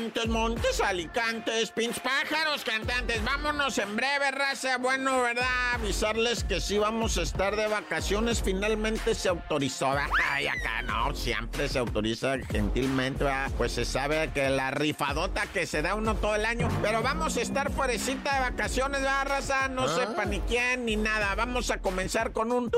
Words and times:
Montes, 0.00 0.28
Montes, 0.28 0.80
Alicantes, 0.80 1.70
Pins, 1.72 2.00
Pájaros, 2.00 2.64
cantantes. 2.64 3.22
Vámonos 3.22 3.76
en 3.76 3.96
breve, 3.96 4.30
raza. 4.30 4.78
Bueno, 4.78 5.20
¿verdad? 5.20 5.74
Avisarles 5.74 6.42
que 6.42 6.58
sí 6.58 6.78
vamos 6.78 7.18
a 7.18 7.22
estar 7.22 7.54
de 7.54 7.66
vacaciones. 7.68 8.40
Finalmente 8.42 9.14
se 9.14 9.28
autorizó. 9.28 9.94
Ay, 10.30 10.46
acá 10.46 10.80
no, 10.82 11.14
siempre 11.14 11.68
se 11.68 11.78
autoriza 11.78 12.38
gentilmente, 12.50 13.24
¿verdad? 13.24 13.50
Pues 13.58 13.72
se 13.72 13.84
sabe 13.84 14.30
que 14.32 14.48
la 14.48 14.70
rifadota 14.70 15.42
que 15.52 15.66
se 15.66 15.82
da 15.82 15.94
uno 15.94 16.14
todo 16.14 16.34
el 16.34 16.46
año. 16.46 16.70
Pero 16.80 17.02
vamos 17.02 17.36
a 17.36 17.42
estar 17.42 17.70
fuerecita 17.70 18.36
de 18.36 18.40
vacaciones, 18.40 19.02
¿verdad, 19.02 19.26
raza? 19.26 19.68
No 19.68 19.82
¿Ah? 19.82 19.96
sepa 19.96 20.24
ni 20.24 20.40
quién 20.40 20.86
ni 20.86 20.96
nada. 20.96 21.34
Vamos 21.34 21.70
a 21.70 21.82
comenzar 21.82 22.32
con 22.32 22.52
un... 22.52 22.70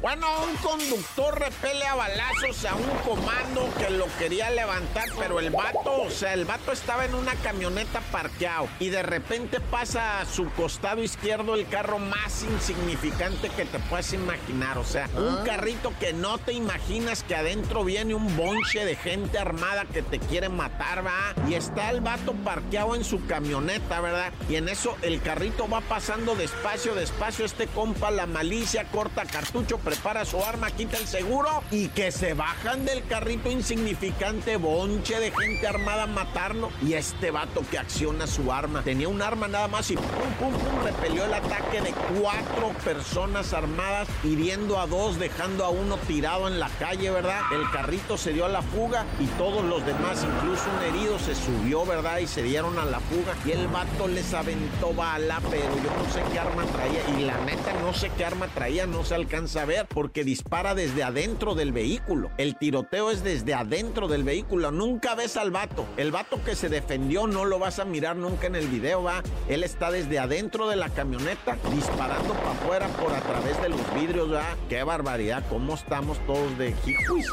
Bueno, 0.00 0.28
un 0.44 0.54
conductor 0.58 1.40
repele 1.40 1.84
a 1.84 1.96
balazos 1.96 2.64
a 2.66 2.76
un 2.76 2.88
comando 3.04 3.68
que 3.78 3.90
lo 3.90 4.06
quería 4.16 4.48
levantar, 4.48 5.08
pero 5.18 5.40
el 5.40 5.50
vato, 5.50 6.02
o 6.02 6.10
sea, 6.10 6.34
el 6.34 6.44
vato 6.44 6.70
estaba 6.70 7.04
en 7.04 7.16
una 7.16 7.34
camioneta 7.34 8.00
parqueado 8.12 8.68
y 8.78 8.90
de 8.90 9.02
repente 9.02 9.58
pasa 9.58 10.20
a 10.20 10.24
su 10.24 10.48
costado 10.52 11.02
izquierdo 11.02 11.56
el 11.56 11.66
carro 11.66 11.98
más 11.98 12.44
insignificante 12.44 13.48
que 13.48 13.64
te 13.64 13.80
puedas 13.80 14.12
imaginar. 14.12 14.78
O 14.78 14.84
sea, 14.84 15.10
un 15.16 15.38
ah. 15.40 15.42
carrito 15.44 15.92
que 15.98 16.12
no 16.12 16.38
te 16.38 16.52
imaginas 16.52 17.24
que 17.24 17.34
adentro 17.34 17.82
viene 17.82 18.14
un 18.14 18.36
bonche 18.36 18.84
de 18.84 18.94
gente 18.94 19.36
armada 19.36 19.84
que 19.84 20.02
te 20.02 20.20
quiere 20.20 20.48
matar, 20.48 21.04
va. 21.04 21.34
Y 21.48 21.54
está 21.54 21.90
el 21.90 22.02
vato 22.02 22.34
parqueado 22.44 22.94
en 22.94 23.02
su 23.02 23.26
camioneta, 23.26 24.00
¿verdad? 24.00 24.32
Y 24.48 24.54
en 24.54 24.68
eso 24.68 24.96
el 25.02 25.20
carrito 25.20 25.68
va 25.68 25.80
pasando 25.80 26.36
despacio, 26.36 26.94
despacio. 26.94 27.44
Este 27.44 27.66
compa, 27.66 28.12
la 28.12 28.26
malicia, 28.26 28.84
corta 28.84 29.24
cartucho, 29.24 29.78
prepara 29.88 30.26
su 30.26 30.44
arma, 30.44 30.70
quita 30.70 30.98
el 30.98 31.06
seguro 31.06 31.48
y 31.70 31.88
que 31.88 32.12
se 32.12 32.34
bajan 32.34 32.84
del 32.84 33.02
carrito 33.06 33.50
insignificante 33.50 34.58
bonche 34.58 35.18
de 35.18 35.30
gente 35.30 35.66
armada 35.66 36.02
a 36.02 36.06
matarlo. 36.06 36.70
Y 36.82 36.92
este 36.92 37.30
vato 37.30 37.62
que 37.70 37.78
acciona 37.78 38.26
su 38.26 38.52
arma, 38.52 38.82
tenía 38.82 39.08
un 39.08 39.22
arma 39.22 39.48
nada 39.48 39.66
más 39.66 39.90
y 39.90 39.96
pum, 39.96 40.04
pum, 40.38 40.52
pum, 40.52 40.84
repelió 40.84 41.24
el 41.24 41.32
ataque 41.32 41.80
de 41.80 41.94
cuatro 42.20 42.68
personas 42.84 43.54
armadas, 43.54 44.08
hiriendo 44.24 44.78
a 44.78 44.86
dos, 44.86 45.18
dejando 45.18 45.64
a 45.64 45.70
uno 45.70 45.96
tirado 46.06 46.48
en 46.48 46.60
la 46.60 46.68
calle, 46.78 47.08
¿verdad? 47.08 47.40
El 47.50 47.70
carrito 47.70 48.18
se 48.18 48.34
dio 48.34 48.44
a 48.44 48.50
la 48.50 48.60
fuga 48.60 49.06
y 49.18 49.24
todos 49.38 49.64
los 49.64 49.86
demás, 49.86 50.22
incluso 50.22 50.64
un 50.76 50.84
herido, 50.84 51.18
se 51.18 51.34
subió, 51.34 51.86
¿verdad? 51.86 52.18
Y 52.18 52.26
se 52.26 52.42
dieron 52.42 52.78
a 52.78 52.84
la 52.84 53.00
fuga. 53.00 53.34
Y 53.46 53.52
el 53.52 53.68
vato 53.68 54.06
les 54.06 54.34
aventó 54.34 54.92
bala, 54.92 55.40
pero 55.50 55.74
yo 55.76 55.90
no 55.96 56.12
sé 56.12 56.22
qué 56.30 56.38
arma 56.38 56.64
traía. 56.64 57.18
Y 57.18 57.24
la 57.24 57.38
neta, 57.38 57.72
no 57.80 57.94
sé 57.94 58.10
qué 58.18 58.26
arma 58.26 58.48
traía, 58.48 58.86
no 58.86 59.02
se 59.02 59.14
alcanza 59.14 59.62
a 59.62 59.64
ver, 59.64 59.77
porque 59.84 60.24
dispara 60.24 60.74
desde 60.74 61.02
adentro 61.02 61.54
del 61.54 61.72
vehículo. 61.72 62.30
El 62.38 62.56
tiroteo 62.56 63.10
es 63.10 63.22
desde 63.22 63.54
adentro 63.54 64.08
del 64.08 64.24
vehículo. 64.24 64.70
Nunca 64.70 65.14
ves 65.14 65.36
al 65.36 65.50
vato. 65.50 65.86
El 65.96 66.10
vato 66.10 66.42
que 66.44 66.56
se 66.56 66.68
defendió 66.68 67.26
no 67.26 67.44
lo 67.44 67.58
vas 67.58 67.78
a 67.78 67.84
mirar 67.84 68.16
nunca 68.16 68.46
en 68.46 68.56
el 68.56 68.68
video, 68.68 69.02
va. 69.02 69.22
Él 69.48 69.64
está 69.64 69.90
desde 69.90 70.18
adentro 70.18 70.68
de 70.68 70.76
la 70.76 70.88
camioneta 70.90 71.56
disparando 71.72 72.34
para 72.34 72.50
afuera 72.52 72.88
por 72.88 73.12
a 73.12 73.20
través 73.20 73.60
de 73.62 73.68
los 73.68 73.94
vidrios, 73.94 74.32
va. 74.32 74.56
Qué 74.68 74.82
barbaridad, 74.82 75.44
cómo 75.48 75.74
estamos 75.74 76.18
todos 76.26 76.56
de 76.58 76.74
jijuis. 76.84 77.26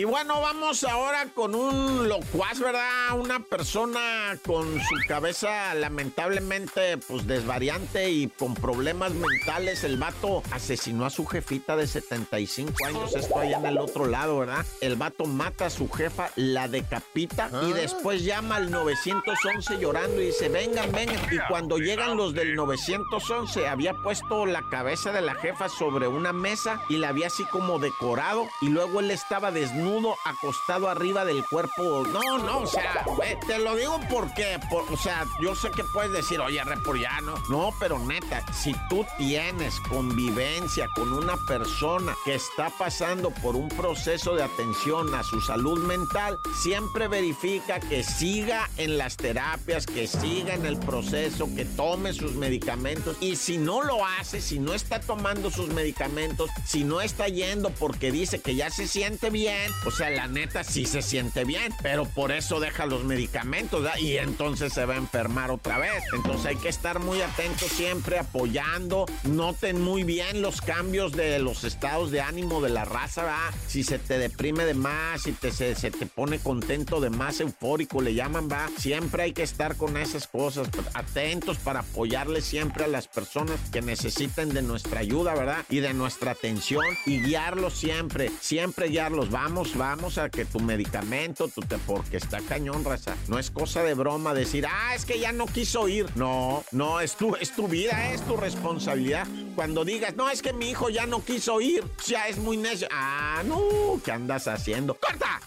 Y 0.00 0.04
bueno, 0.04 0.40
vamos 0.40 0.82
ahora 0.84 1.26
con 1.34 1.54
un 1.54 2.08
locuaz, 2.08 2.58
¿verdad? 2.58 3.18
Una 3.18 3.40
persona 3.40 4.34
con 4.46 4.80
su 4.80 4.94
cabeza 5.06 5.74
lamentablemente 5.74 6.96
pues 6.96 7.26
desvariante 7.26 8.08
y 8.08 8.28
con 8.28 8.54
problemas 8.54 9.12
mentales. 9.12 9.84
El 9.84 9.98
vato 9.98 10.42
asesinó 10.52 11.04
a 11.04 11.10
su 11.10 11.26
jefita 11.26 11.76
de 11.76 11.86
75 11.86 12.72
años. 12.86 13.14
Esto 13.14 13.38
allá 13.38 13.58
en 13.58 13.66
el 13.66 13.76
otro 13.76 14.06
lado, 14.06 14.38
¿verdad? 14.38 14.64
El 14.80 14.96
vato 14.96 15.26
mata 15.26 15.66
a 15.66 15.70
su 15.70 15.86
jefa, 15.90 16.30
la 16.34 16.66
decapita 16.66 17.50
y 17.52 17.72
ah. 17.72 17.74
después 17.74 18.24
llama 18.24 18.56
al 18.56 18.70
911 18.70 19.78
llorando 19.78 20.18
y 20.22 20.28
dice, 20.28 20.48
vengan, 20.48 20.90
vengan. 20.92 21.20
Y 21.30 21.38
cuando 21.46 21.76
llegan 21.76 22.16
los 22.16 22.32
del 22.32 22.56
911, 22.56 23.68
había 23.68 23.92
puesto 23.92 24.46
la 24.46 24.62
cabeza 24.70 25.12
de 25.12 25.20
la 25.20 25.34
jefa 25.34 25.68
sobre 25.68 26.08
una 26.08 26.32
mesa 26.32 26.80
y 26.88 26.96
la 26.96 27.10
había 27.10 27.26
así 27.26 27.44
como 27.52 27.78
decorado 27.78 28.48
y 28.62 28.70
luego 28.70 29.00
él 29.00 29.10
estaba 29.10 29.50
desnudo, 29.50 29.89
acostado 30.24 30.88
arriba 30.88 31.24
del 31.24 31.44
cuerpo. 31.44 32.04
No, 32.12 32.38
no, 32.38 32.60
o 32.60 32.66
sea, 32.66 33.04
te 33.46 33.58
lo 33.58 33.76
digo 33.76 33.98
porque, 34.10 34.58
o 34.70 34.96
sea, 34.96 35.26
yo 35.42 35.54
sé 35.54 35.70
que 35.70 35.84
puedes 35.84 36.12
decir, 36.12 36.40
oye, 36.40 36.62
repuriano. 36.64 37.34
No, 37.48 37.72
pero 37.78 37.98
neta, 37.98 38.44
si 38.52 38.74
tú 38.88 39.04
tienes 39.18 39.78
convivencia 39.88 40.88
con 40.94 41.12
una 41.12 41.36
persona 41.46 42.14
que 42.24 42.34
está 42.34 42.70
pasando 42.70 43.30
por 43.30 43.56
un 43.56 43.68
proceso 43.68 44.34
de 44.34 44.42
atención 44.42 45.14
a 45.14 45.22
su 45.22 45.40
salud 45.40 45.78
mental, 45.84 46.38
siempre 46.62 47.08
verifica 47.08 47.80
que 47.80 48.02
siga 48.02 48.68
en 48.76 48.98
las 48.98 49.16
terapias, 49.16 49.86
que 49.86 50.06
siga 50.06 50.54
en 50.54 50.66
el 50.66 50.78
proceso, 50.78 51.48
que 51.54 51.64
tome 51.64 52.12
sus 52.12 52.34
medicamentos. 52.34 53.16
Y 53.20 53.36
si 53.36 53.58
no 53.58 53.82
lo 53.82 54.04
hace, 54.04 54.40
si 54.40 54.58
no 54.58 54.74
está 54.74 55.00
tomando 55.00 55.50
sus 55.50 55.68
medicamentos, 55.68 56.50
si 56.66 56.84
no 56.84 57.00
está 57.00 57.28
yendo 57.28 57.70
porque 57.70 58.12
dice 58.12 58.40
que 58.40 58.54
ya 58.54 58.70
se 58.70 58.86
siente 58.86 59.30
bien, 59.30 59.70
o 59.84 59.90
sea, 59.90 60.10
la 60.10 60.26
neta 60.26 60.62
sí 60.64 60.84
se 60.84 61.02
siente 61.02 61.44
bien, 61.44 61.72
pero 61.82 62.04
por 62.04 62.32
eso 62.32 62.60
deja 62.60 62.86
los 62.86 63.04
medicamentos 63.04 63.86
y 63.98 64.16
entonces 64.16 64.72
se 64.72 64.84
va 64.84 64.94
a 64.94 64.98
enfermar 64.98 65.50
otra 65.50 65.78
vez. 65.78 66.02
Entonces 66.14 66.46
hay 66.46 66.56
que 66.56 66.68
estar 66.68 67.00
muy 67.00 67.22
atentos 67.22 67.68
siempre, 67.68 68.18
apoyando. 68.18 69.06
Noten 69.24 69.80
muy 69.80 70.04
bien 70.04 70.42
los 70.42 70.60
cambios 70.60 71.12
de 71.12 71.38
los 71.38 71.64
estados 71.64 72.10
de 72.10 72.20
ánimo 72.20 72.60
de 72.60 72.68
la 72.70 72.84
raza, 72.84 73.22
¿verdad? 73.22 73.54
Si 73.66 73.82
se 73.82 73.98
te 73.98 74.18
deprime 74.18 74.64
de 74.64 74.74
más, 74.74 75.22
si 75.22 75.32
te, 75.32 75.50
se, 75.50 75.74
te 75.74 76.06
pone 76.06 76.38
contento 76.38 77.00
de 77.00 77.10
más, 77.10 77.40
eufórico, 77.40 78.02
le 78.02 78.14
llaman, 78.14 78.48
va. 78.50 78.68
Siempre 78.78 79.24
hay 79.24 79.32
que 79.32 79.42
estar 79.42 79.76
con 79.76 79.96
esas 79.96 80.26
cosas, 80.26 80.68
atentos 80.94 81.58
para 81.58 81.80
apoyarle 81.80 82.42
siempre 82.42 82.84
a 82.84 82.88
las 82.88 83.08
personas 83.08 83.58
que 83.72 83.82
necesiten 83.82 84.52
de 84.52 84.62
nuestra 84.62 85.00
ayuda, 85.00 85.34
¿verdad? 85.34 85.64
Y 85.70 85.80
de 85.80 85.94
nuestra 85.94 86.32
atención 86.32 86.84
y 87.06 87.20
guiarlos 87.20 87.74
siempre, 87.74 88.30
siempre 88.40 88.88
guiarlos. 88.88 89.30
Vamos, 89.76 90.16
a 90.16 90.30
que 90.30 90.46
tu 90.46 90.58
medicamento, 90.58 91.46
tu 91.48 91.60
te, 91.60 91.76
porque 91.78 92.16
está 92.16 92.40
cañón, 92.40 92.82
raza. 92.82 93.14
No 93.28 93.38
es 93.38 93.50
cosa 93.50 93.82
de 93.82 93.92
broma 93.92 94.32
decir, 94.32 94.66
ah, 94.66 94.94
es 94.94 95.04
que 95.04 95.20
ya 95.20 95.32
no 95.32 95.44
quiso 95.44 95.86
ir. 95.86 96.06
No, 96.14 96.64
no, 96.72 97.00
es 97.00 97.14
tu, 97.14 97.36
es 97.36 97.54
tu 97.54 97.68
vida, 97.68 98.10
es 98.12 98.22
tu 98.22 98.38
responsabilidad. 98.38 99.26
Cuando 99.54 99.84
digas, 99.84 100.16
no, 100.16 100.30
es 100.30 100.40
que 100.40 100.54
mi 100.54 100.70
hijo 100.70 100.88
ya 100.88 101.04
no 101.04 101.22
quiso 101.22 101.60
ir, 101.60 101.84
ya 102.06 102.26
es 102.28 102.38
muy 102.38 102.56
necio. 102.56 102.88
Ah, 102.90 103.42
no, 103.44 104.00
¿qué 104.02 104.12
andas 104.12 104.48
haciendo? 104.48 104.94
¡Corta! 104.94 105.40